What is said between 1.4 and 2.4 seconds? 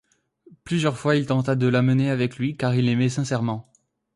de l'emmener avec